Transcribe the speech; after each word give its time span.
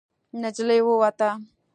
نجلۍ 0.41 0.79
ووته. 0.87 1.29